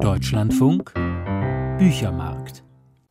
Deutschlandfunk 0.00 0.94
Büchermarkt. 1.78 2.62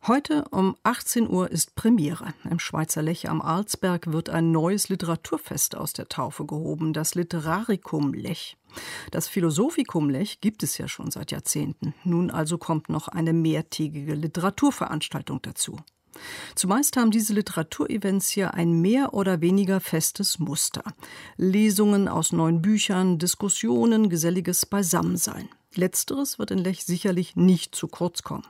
Heute 0.08 0.45
um 0.52 0.77
18 0.84 1.29
Uhr 1.29 1.52
ist 1.52 1.75
Premiere. 1.75 2.33
Im 2.49 2.60
Schweizer 2.60 3.02
Lech 3.02 3.29
am 3.29 3.41
Arlsberg 3.41 4.13
wird 4.13 4.29
ein 4.29 4.52
neues 4.52 4.88
Literaturfest 4.88 5.76
aus 5.76 5.92
der 5.92 6.08
Taufe 6.08 6.46
gehoben, 6.46 6.94
das 6.94 7.13
Literarikum 7.15 8.13
Lech. 8.13 8.55
Das 9.12 9.28
Philosophikum 9.28 10.10
Lech 10.10 10.39
gibt 10.39 10.63
es 10.63 10.78
ja 10.78 10.88
schon 10.88 11.12
seit 11.12 11.31
Jahrzehnten. 11.31 11.94
Nun 12.05 12.32
also 12.32 12.58
kommt 12.58 12.88
noch 12.88 13.10
eine 13.10 13.34
mehrtägige 13.34 14.14
Literaturveranstaltung 14.14 15.42
dazu. 15.42 15.78
Zumeist 16.56 16.96
haben 16.96 17.12
diese 17.12 17.34
Literaturevents 17.34 18.30
hier 18.30 18.54
ein 18.54 18.82
mehr 18.82 19.14
oder 19.14 19.42
weniger 19.42 19.82
festes 19.82 20.40
Muster. 20.40 20.84
Lesungen 21.36 22.08
aus 22.08 22.32
neuen 22.32 22.62
Büchern, 22.62 23.20
Diskussionen, 23.20 24.10
geselliges 24.10 24.66
Beisammensein. 24.66 25.50
Letzteres 25.78 26.39
wird 26.39 26.52
in 26.52 26.59
Lech 26.59 26.84
sicherlich 26.86 27.36
nicht 27.36 27.75
zu 27.75 27.88
kurz 27.88 28.23
kommen. 28.23 28.45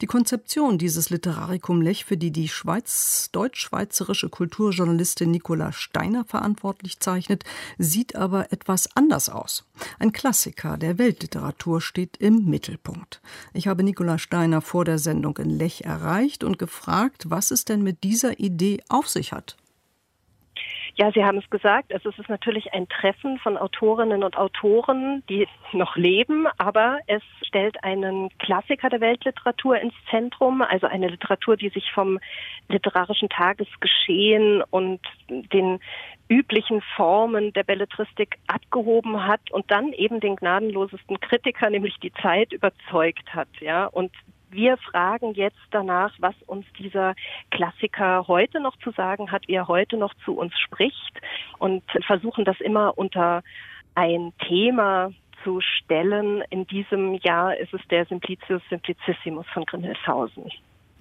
Die 0.00 0.06
Konzeption 0.06 0.78
dieses 0.78 1.10
Literarikum 1.10 1.80
Lech, 1.82 2.04
für 2.04 2.16
die 2.16 2.30
die 2.30 2.48
Schweiz, 2.48 3.30
deutsch-schweizerische 3.32 4.28
Kulturjournalistin 4.28 5.30
Nicola 5.30 5.72
Steiner 5.72 6.24
verantwortlich 6.24 7.00
zeichnet, 7.00 7.44
sieht 7.78 8.14
aber 8.14 8.52
etwas 8.52 8.88
anders 8.94 9.28
aus. 9.28 9.64
Ein 9.98 10.12
Klassiker 10.12 10.76
der 10.76 10.98
Weltliteratur 10.98 11.80
steht 11.80 12.16
im 12.18 12.44
Mittelpunkt. 12.44 13.20
Ich 13.52 13.68
habe 13.68 13.82
Nicola 13.82 14.18
Steiner 14.18 14.60
vor 14.60 14.84
der 14.84 14.98
Sendung 14.98 15.36
in 15.38 15.50
Lech 15.50 15.84
erreicht 15.84 16.44
und 16.44 16.58
gefragt, 16.58 17.30
was 17.30 17.50
es 17.50 17.64
denn 17.64 17.82
mit 17.82 18.04
dieser 18.04 18.38
Idee 18.38 18.80
auf 18.88 19.08
sich 19.08 19.32
hat. 19.32 19.56
Ja, 20.98 21.12
Sie 21.12 21.22
haben 21.22 21.36
es 21.36 21.50
gesagt. 21.50 21.92
Also 21.92 22.08
es 22.08 22.18
ist 22.18 22.30
natürlich 22.30 22.72
ein 22.72 22.88
Treffen 22.88 23.38
von 23.40 23.58
Autorinnen 23.58 24.24
und 24.24 24.38
Autoren, 24.38 25.22
die 25.28 25.46
noch 25.72 25.94
leben, 25.96 26.46
aber 26.56 26.98
es 27.06 27.22
stellt 27.46 27.84
einen 27.84 28.30
Klassiker 28.38 28.88
der 28.88 29.02
Weltliteratur 29.02 29.78
ins 29.78 29.92
Zentrum, 30.08 30.62
also 30.62 30.86
eine 30.86 31.08
Literatur, 31.08 31.58
die 31.58 31.68
sich 31.68 31.92
vom 31.92 32.18
literarischen 32.68 33.28
Tagesgeschehen 33.28 34.62
und 34.70 35.00
den 35.28 35.80
üblichen 36.28 36.80
Formen 36.96 37.52
der 37.52 37.64
Belletristik 37.64 38.38
abgehoben 38.46 39.26
hat 39.26 39.50
und 39.50 39.70
dann 39.70 39.92
eben 39.92 40.20
den 40.20 40.36
gnadenlosesten 40.36 41.20
Kritiker, 41.20 41.68
nämlich 41.68 41.98
die 42.02 42.12
Zeit, 42.22 42.54
überzeugt 42.54 43.34
hat, 43.34 43.48
ja. 43.60 43.84
Und 43.84 44.12
wir 44.50 44.76
fragen 44.76 45.34
jetzt 45.34 45.58
danach, 45.70 46.12
was 46.18 46.34
uns 46.46 46.64
dieser 46.78 47.14
Klassiker 47.50 48.26
heute 48.28 48.60
noch 48.60 48.76
zu 48.78 48.90
sagen 48.92 49.30
hat, 49.30 49.48
wie 49.48 49.54
er 49.54 49.68
heute 49.68 49.96
noch 49.96 50.14
zu 50.24 50.38
uns 50.38 50.52
spricht 50.58 51.20
und 51.58 51.82
versuchen 52.06 52.44
das 52.44 52.60
immer 52.60 52.96
unter 52.96 53.42
ein 53.94 54.32
Thema 54.46 55.10
zu 55.42 55.60
stellen. 55.60 56.42
In 56.50 56.66
diesem 56.66 57.14
Jahr 57.14 57.56
ist 57.56 57.74
es 57.74 57.80
der 57.90 58.06
Simplicius 58.06 58.62
Simplicissimus 58.70 59.46
von 59.52 59.64
Grimmelshausen. 59.64 60.44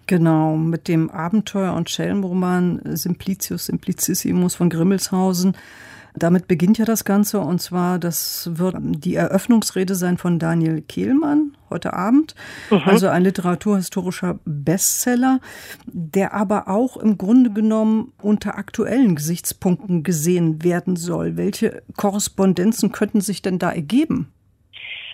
Genau, 0.08 0.56
mit 0.56 0.88
dem 0.88 1.10
Abenteuer- 1.10 1.74
und 1.74 1.90
Schelmenroman 1.90 2.80
Simplicius 2.96 3.66
Simplicissimus 3.66 4.56
von 4.56 4.70
Grimmelshausen 4.70 5.56
damit 6.18 6.48
beginnt 6.48 6.78
ja 6.78 6.86
das 6.86 7.04
Ganze 7.04 7.42
und 7.42 7.62
zwar, 7.62 8.00
das 8.00 8.50
wird 8.54 8.76
die 8.80 9.16
Eröffnungsrede 9.16 9.96
sein 9.96 10.18
von 10.18 10.40
Daniel 10.40 10.82
Kehlmann 10.82 11.55
heute 11.70 11.94
Abend. 11.94 12.36
Mhm. 12.70 12.82
Also 12.86 13.08
ein 13.08 13.24
literaturhistorischer 13.24 14.40
Bestseller, 14.46 15.40
der 15.88 16.34
aber 16.34 16.68
auch 16.68 16.98
im 16.98 17.18
Grunde 17.18 17.52
genommen 17.52 18.14
unter 18.22 18.58
aktuellen 18.58 19.16
Gesichtspunkten 19.16 20.04
gesehen 20.04 20.64
werden 20.64 20.96
soll. 20.96 21.38
Welche 21.38 21.84
Korrespondenzen 21.98 22.92
könnten 22.92 23.22
sich 23.22 23.42
denn 23.42 23.60
da 23.60 23.72
ergeben? 23.72 24.32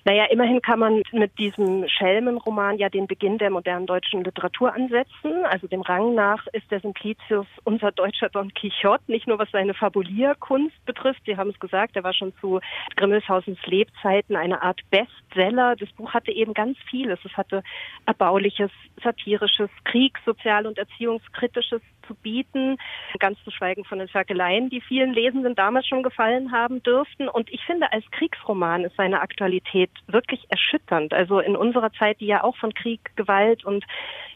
Naja, 0.04 0.26
immerhin 0.26 0.62
kann 0.62 0.80
man 0.80 1.04
mit 1.12 1.38
diesem 1.38 1.88
Schelmenroman 1.88 2.78
ja 2.80 2.90
den 2.90 3.06
Beginn 3.06 3.38
der 3.38 3.52
modernen 3.52 3.86
deutschen 3.86 4.24
Literatur 4.24 4.74
ansetzen. 4.74 5.46
Also 5.46 5.68
dem 5.68 5.82
Rang 5.82 6.16
nach 6.16 6.48
ist 6.54 6.72
der 6.72 6.80
Simplicius 6.80 7.46
unser 7.66 7.92
deutscher 7.92 8.30
Don 8.30 8.52
Quixote, 8.54 9.04
nicht 9.08 9.28
nur 9.28 9.38
was 9.38 9.52
seine 9.52 9.76
Fabulierkunst 9.76 10.86
betrifft. 10.86 11.22
Sie 11.26 11.38
haben 11.38 11.52
es 11.52 11.60
gesagt, 11.60 11.96
er 11.96 12.04
war 12.04 12.14
schon 12.14 12.34
zu 12.42 12.60
Grimmelshausens 12.96 13.60
Lebzeiten 13.66 14.36
eine 14.36 14.64
Art 14.64 14.82
Bestseller. 14.90 15.76
Das 15.76 15.92
Buch 15.92 16.14
hatte 16.14 16.32
eben 16.32 16.56
ganz 16.56 16.78
vieles. 16.90 17.20
Es 17.24 17.38
hatte 17.38 17.62
erbauliches, 18.08 18.72
satirisches, 19.04 19.70
kriegs-, 19.84 20.26
sozial- 20.26 20.66
und 20.66 20.80
erziehungskritisches 20.80 21.82
zu 22.12 22.16
bieten, 22.16 22.78
ganz 23.20 23.42
zu 23.44 23.52
schweigen 23.52 23.86
von 23.86 24.00
den 24.00 24.08
Ferkeleien, 24.08 24.70
die 24.70 24.82
vielen 24.82 25.14
Lesenden 25.14 25.56
damals 25.56 25.88
schon 25.88 26.04
gefallen 26.04 26.52
haben 26.52 26.84
dürften. 26.84 27.30
Und 27.30 27.52
ich 27.52 27.64
finde, 27.66 27.92
als 27.92 28.04
Kriegsroman 28.12 28.84
ist 28.84 28.96
seine 28.98 29.22
Aktualität 29.22 29.92
wirklich 30.08 30.46
erschütternd. 30.50 31.14
Also 31.14 31.40
in 31.40 31.56
unserer 31.56 31.92
Zeit, 31.94 32.20
die 32.20 32.28
ja 32.28 32.44
auch 32.44 32.58
von 32.58 32.74
Krieg, 32.74 33.00
Gewalt 33.16 33.64
und 33.64 33.86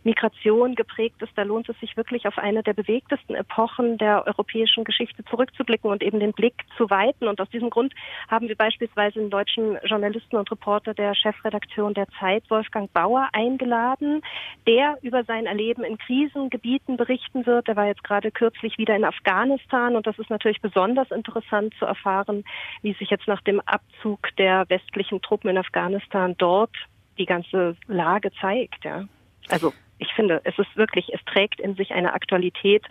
Migration 0.05 0.75
geprägt 0.75 1.21
ist, 1.23 1.31
da 1.35 1.41
lohnt 1.41 1.67
es 1.67 1.79
sich 1.79 1.97
wirklich 1.97 2.27
auf 2.27 2.37
eine 2.37 2.61
der 2.61 2.73
bewegtesten 2.73 3.35
Epochen 3.35 3.97
der 3.97 4.25
europäischen 4.27 4.83
Geschichte 4.83 5.25
zurückzublicken 5.25 5.89
und 5.89 6.03
eben 6.03 6.19
den 6.19 6.31
Blick 6.31 6.53
zu 6.77 6.89
weiten. 6.91 7.27
Und 7.27 7.41
aus 7.41 7.49
diesem 7.49 7.71
Grund 7.71 7.93
haben 8.29 8.47
wir 8.47 8.55
beispielsweise 8.55 9.19
den 9.19 9.31
deutschen 9.31 9.77
Journalisten 9.83 10.35
und 10.35 10.49
Reporter 10.51 10.93
der 10.93 11.15
Chefredaktion 11.15 11.95
der 11.95 12.07
Zeit, 12.19 12.43
Wolfgang 12.49 12.93
Bauer, 12.93 13.29
eingeladen, 13.33 14.21
der 14.67 14.99
über 15.01 15.23
sein 15.23 15.47
Erleben 15.47 15.83
in 15.83 15.97
Krisengebieten 15.97 16.97
berichten 16.97 17.47
wird. 17.47 17.64
Er 17.67 17.75
war 17.75 17.87
jetzt 17.87 18.03
gerade 18.03 18.31
kürzlich 18.31 18.77
wieder 18.77 18.95
in 18.95 19.05
Afghanistan 19.05 19.95
und 19.95 20.07
das 20.07 20.17
ist 20.19 20.29
natürlich 20.29 20.61
besonders 20.61 21.11
interessant 21.11 21.73
zu 21.79 21.85
erfahren, 21.85 22.43
wie 22.81 22.93
sich 22.93 23.09
jetzt 23.09 23.27
nach 23.27 23.41
dem 23.41 23.61
Abzug 23.61 24.35
der 24.37 24.65
westlichen 24.69 25.21
Truppen 25.21 25.49
in 25.49 25.57
Afghanistan 25.57 26.35
dort 26.37 26.75
die 27.17 27.25
ganze 27.25 27.75
Lage 27.87 28.31
zeigt. 28.39 28.83
Ja. 28.83 29.05
Also 29.49 29.73
ich 29.97 30.11
finde, 30.13 30.41
es 30.43 30.57
ist 30.59 30.75
wirklich, 30.75 31.09
es 31.13 31.23
trägt 31.25 31.59
in 31.59 31.75
sich 31.75 31.91
eine 31.91 32.13
Aktualität, 32.13 32.83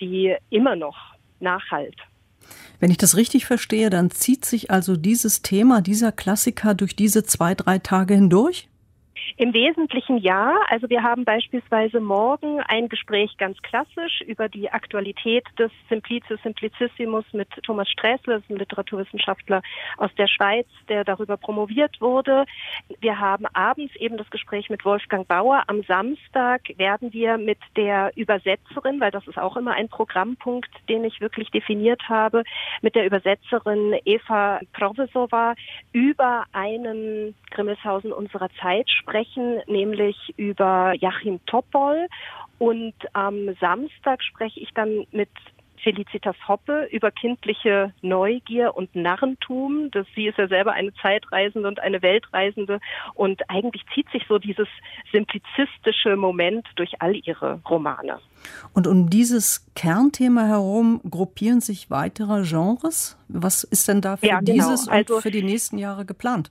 die 0.00 0.34
immer 0.50 0.76
noch 0.76 0.96
nachhalt. 1.40 1.96
Wenn 2.80 2.90
ich 2.90 2.96
das 2.96 3.16
richtig 3.16 3.46
verstehe, 3.46 3.90
dann 3.90 4.10
zieht 4.10 4.44
sich 4.44 4.70
also 4.70 4.96
dieses 4.96 5.42
Thema, 5.42 5.82
dieser 5.82 6.12
Klassiker 6.12 6.74
durch 6.74 6.96
diese 6.96 7.24
zwei, 7.24 7.54
drei 7.54 7.78
Tage 7.78 8.14
hindurch? 8.14 8.68
Im 9.36 9.52
Wesentlichen 9.52 10.18
ja. 10.18 10.56
Also 10.68 10.88
wir 10.88 11.02
haben 11.02 11.24
beispielsweise 11.24 12.00
morgen 12.00 12.60
ein 12.60 12.88
Gespräch 12.88 13.36
ganz 13.36 13.60
klassisch 13.62 14.20
über 14.22 14.48
die 14.48 14.70
Aktualität 14.70 15.44
des 15.58 15.70
Simplicius 15.88 16.40
Simplicissimus 16.42 17.24
mit 17.32 17.48
Thomas 17.62 17.88
Sträßle, 17.90 18.42
ein 18.48 18.56
Literaturwissenschaftler 18.56 19.62
aus 19.96 20.10
der 20.16 20.28
Schweiz, 20.28 20.66
der 20.88 21.04
darüber 21.04 21.36
promoviert 21.36 22.00
wurde. 22.00 22.44
Wir 23.00 23.18
haben 23.18 23.46
abends 23.52 23.94
eben 23.96 24.16
das 24.16 24.30
Gespräch 24.30 24.70
mit 24.70 24.84
Wolfgang 24.84 25.26
Bauer. 25.28 25.64
Am 25.66 25.82
Samstag 25.82 26.62
werden 26.76 27.12
wir 27.12 27.38
mit 27.38 27.58
der 27.76 28.12
Übersetzerin, 28.16 29.00
weil 29.00 29.10
das 29.10 29.26
ist 29.26 29.38
auch 29.38 29.56
immer 29.56 29.72
ein 29.72 29.88
Programmpunkt, 29.88 30.70
den 30.88 31.04
ich 31.04 31.20
wirklich 31.20 31.50
definiert 31.50 32.08
habe, 32.08 32.44
mit 32.82 32.94
der 32.94 33.06
Übersetzerin 33.06 33.96
Eva 34.04 34.60
Provesova 34.72 35.54
über 35.92 36.44
einen 36.52 37.34
Grimmelshausen 37.50 38.12
unserer 38.12 38.48
Zeit 38.60 38.88
sprechen 38.90 39.07
sprechen, 39.08 39.60
nämlich 39.66 40.16
über 40.36 40.94
Joachim 40.94 41.40
Topol. 41.46 42.08
Und 42.58 42.94
am 43.12 43.54
Samstag 43.60 44.22
spreche 44.22 44.60
ich 44.60 44.70
dann 44.74 45.06
mit 45.12 45.30
Felicitas 45.82 46.36
Hoppe 46.46 46.88
über 46.90 47.12
kindliche 47.12 47.92
Neugier 48.02 48.76
und 48.76 48.94
Narrentum. 48.96 49.90
Das, 49.92 50.06
sie 50.14 50.26
ist 50.26 50.36
ja 50.36 50.48
selber 50.48 50.72
eine 50.72 50.92
Zeitreisende 50.94 51.68
und 51.68 51.78
eine 51.80 52.02
Weltreisende. 52.02 52.80
Und 53.14 53.48
eigentlich 53.48 53.84
zieht 53.94 54.10
sich 54.10 54.24
so 54.28 54.38
dieses 54.38 54.66
simplizistische 55.12 56.16
Moment 56.16 56.66
durch 56.74 57.00
all 57.00 57.14
ihre 57.14 57.60
Romane. 57.68 58.18
Und 58.74 58.88
um 58.88 59.08
dieses 59.08 59.66
Kernthema 59.74 60.46
herum 60.46 61.00
gruppieren 61.08 61.60
sich 61.60 61.90
weitere 61.90 62.42
Genres. 62.42 63.16
Was 63.28 63.62
ist 63.62 63.86
denn 63.86 64.00
da 64.00 64.16
für 64.16 64.26
ja, 64.26 64.40
genau. 64.40 64.52
dieses 64.52 64.88
und 64.88 64.92
also, 64.92 65.20
für 65.20 65.30
die 65.30 65.42
nächsten 65.42 65.78
Jahre 65.78 66.04
geplant? 66.04 66.50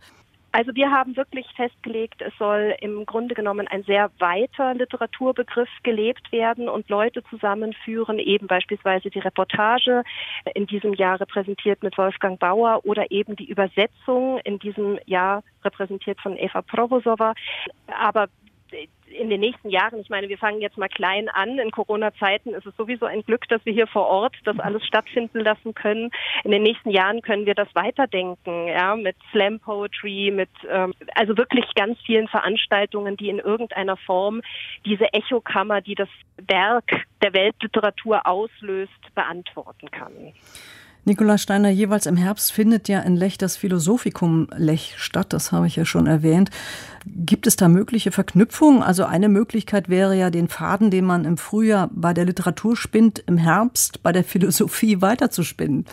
Also 0.58 0.74
wir 0.74 0.90
haben 0.90 1.16
wirklich 1.16 1.46
festgelegt, 1.56 2.20
es 2.20 2.34
soll 2.40 2.76
im 2.82 3.06
Grunde 3.06 3.36
genommen 3.36 3.68
ein 3.68 3.84
sehr 3.84 4.10
weiter 4.18 4.74
Literaturbegriff 4.74 5.70
gelebt 5.84 6.32
werden 6.32 6.68
und 6.68 6.90
Leute 6.90 7.24
zusammenführen, 7.30 8.18
eben 8.18 8.48
beispielsweise 8.48 9.12
die 9.12 9.20
Reportage 9.20 10.02
in 10.56 10.66
diesem 10.66 10.96
Jahr 10.96 11.22
repräsentiert 11.22 11.84
mit 11.84 11.96
Wolfgang 12.00 12.40
Bauer 12.40 12.82
oder 12.86 13.12
eben 13.12 13.36
die 13.36 13.48
Übersetzung 13.48 14.40
in 14.46 14.58
diesem 14.58 14.98
Jahr 15.06 15.44
repräsentiert 15.64 16.20
von 16.22 16.36
Eva 16.36 16.64
Provosova. 16.64 17.36
Aber 17.86 18.28
in 19.10 19.30
den 19.30 19.40
nächsten 19.40 19.70
Jahren, 19.70 20.00
ich 20.00 20.10
meine, 20.10 20.30
wir 20.30 20.38
fangen 20.38 20.62
jetzt 20.62 20.78
mal 20.78 20.90
klein 20.90 21.30
an. 21.30 21.60
In 21.60 21.72
Corona-Zeiten 21.72 22.54
ist 22.54 22.66
es 22.66 22.76
sowieso 22.76 23.06
ein 23.06 23.24
Glück, 23.24 23.48
dass 23.48 23.66
wir 23.66 23.74
hier 23.74 23.88
vor 23.88 24.08
Ort 24.08 24.36
das 24.44 24.60
alles 24.60 24.86
stattfinden 24.86 25.40
lassen 25.40 25.74
können. 25.74 26.12
In 26.44 26.52
den 26.52 26.64
nächsten 26.64 26.90
Jahren 26.90 27.22
können 27.22 27.46
wir 27.46 27.56
das 27.56 27.68
weiterdenken, 27.74 28.68
ja, 28.68 28.96
mit 28.96 29.16
Slam 29.32 29.60
Poetry, 29.60 30.32
mit 30.34 30.50
ähm, 30.70 30.94
also 31.16 31.38
wirklich 31.38 31.66
ganz 31.76 32.00
vielen 32.06 32.28
Veranstaltungen, 32.28 33.18
die 33.18 33.30
in 33.30 33.40
irgendeiner 33.40 33.98
Form 33.98 34.42
diese 34.86 35.12
Echokammer, 35.14 35.82
die 35.82 35.96
das 35.96 36.10
Werk 36.38 37.06
der 37.22 37.34
Weltliteratur 37.34 38.26
auslöst, 38.26 39.16
beantworten 39.16 39.90
kann. 39.92 40.34
Nikolaus 41.08 41.42
Steiner, 41.42 41.70
jeweils 41.70 42.06
im 42.06 42.18
Herbst 42.18 42.52
findet 42.52 42.90
ja 42.90 43.00
in 43.00 43.16
Lech 43.16 43.38
das 43.38 43.56
Philosophikum 43.56 44.50
Lech 44.58 44.96
statt, 44.98 45.32
das 45.32 45.54
habe 45.54 45.66
ich 45.66 45.78
ja 45.78 45.86
schon 45.86 46.06
erwähnt. 46.06 46.50
Gibt 47.06 47.48
es 47.48 47.56
da 47.56 47.70
mögliche 47.70 48.12
Verknüpfungen? 48.12 48.84
Also 48.84 49.06
eine 49.06 49.30
Möglichkeit 49.30 49.88
wäre 49.88 50.18
ja, 50.18 50.30
den 50.30 50.50
Faden, 50.50 50.92
den 50.92 51.06
man 51.06 51.24
im 51.24 51.38
Frühjahr 51.38 51.90
bei 51.94 52.14
der 52.14 52.26
Literatur 52.26 52.76
spinnt, 52.76 53.24
im 53.26 53.38
Herbst 53.38 54.04
bei 54.04 54.12
der 54.12 54.26
Philosophie 54.26 55.02
weiterzuspinnen. 55.02 55.86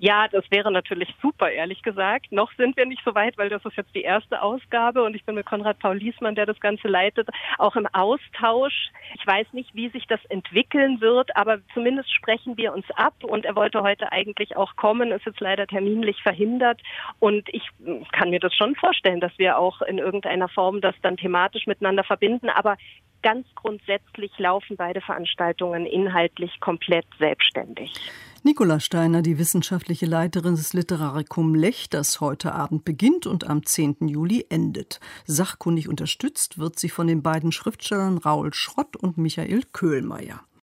Ja, 0.00 0.28
das 0.28 0.44
wäre 0.50 0.70
natürlich 0.70 1.12
super, 1.20 1.50
ehrlich 1.50 1.82
gesagt. 1.82 2.30
Noch 2.30 2.52
sind 2.52 2.76
wir 2.76 2.86
nicht 2.86 3.02
so 3.04 3.14
weit, 3.16 3.36
weil 3.36 3.48
das 3.48 3.64
ist 3.64 3.76
jetzt 3.76 3.94
die 3.94 4.02
erste 4.02 4.40
Ausgabe 4.40 5.02
und 5.02 5.16
ich 5.16 5.24
bin 5.24 5.34
mit 5.34 5.46
Konrad 5.46 5.80
Paul 5.80 5.96
Liesmann, 5.96 6.36
der 6.36 6.46
das 6.46 6.60
Ganze 6.60 6.86
leitet, 6.86 7.28
auch 7.58 7.74
im 7.74 7.88
Austausch. 7.92 8.90
Ich 9.14 9.26
weiß 9.26 9.48
nicht, 9.52 9.74
wie 9.74 9.88
sich 9.88 10.06
das 10.06 10.24
entwickeln 10.26 11.00
wird, 11.00 11.34
aber 11.36 11.58
zumindest 11.74 12.14
sprechen 12.14 12.56
wir 12.56 12.72
uns 12.72 12.88
ab 12.92 13.24
und 13.24 13.44
er 13.44 13.56
wollte 13.56 13.82
heute 13.82 14.12
eigentlich 14.12 14.56
auch 14.56 14.76
kommen, 14.76 15.10
ist 15.10 15.26
jetzt 15.26 15.40
leider 15.40 15.66
terminlich 15.66 16.22
verhindert 16.22 16.80
und 17.18 17.48
ich 17.52 17.62
kann 18.12 18.30
mir 18.30 18.40
das 18.40 18.54
schon 18.54 18.76
vorstellen, 18.76 19.20
dass 19.20 19.36
wir 19.36 19.58
auch 19.58 19.82
in 19.82 19.98
irgendeiner 19.98 20.48
Form 20.48 20.80
das 20.80 20.94
dann 21.02 21.16
thematisch 21.16 21.66
miteinander 21.66 22.04
verbinden, 22.04 22.50
aber 22.50 22.76
ganz 23.22 23.46
grundsätzlich 23.56 24.30
laufen 24.38 24.76
beide 24.76 25.00
Veranstaltungen 25.00 25.86
inhaltlich 25.86 26.60
komplett 26.60 27.06
selbstständig. 27.18 27.92
Nicola 28.48 28.80
Steiner, 28.80 29.20
die 29.20 29.36
wissenschaftliche 29.36 30.06
Leiterin 30.06 30.56
des 30.56 30.72
Literarikum 30.72 31.54
Lech, 31.54 31.90
das 31.90 32.22
heute 32.22 32.54
Abend 32.54 32.82
beginnt 32.82 33.26
und 33.26 33.46
am 33.46 33.62
10. 33.62 34.08
Juli 34.08 34.46
endet. 34.48 35.00
Sachkundig 35.26 35.86
unterstützt 35.86 36.56
wird 36.56 36.78
sie 36.78 36.88
von 36.88 37.06
den 37.06 37.22
beiden 37.22 37.52
Schriftstellern 37.52 38.16
Raul 38.16 38.54
Schrott 38.54 38.96
und 38.96 39.18
Michael 39.18 39.64
Köhlmeier. 39.74 40.47